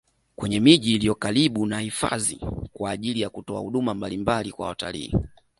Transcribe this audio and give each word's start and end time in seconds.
Kwenye 0.35 0.59
miji 0.59 0.95
iliyo 0.95 1.15
karibu 1.15 1.65
na 1.65 1.79
hifadhi 1.79 2.39
kwa 2.73 2.91
ajili 2.91 3.21
ya 3.21 3.29
kutoa 3.29 3.59
huduma 3.59 3.93
mbalimbali 3.93 4.51
kwa 4.51 4.67
watalii 4.67 5.13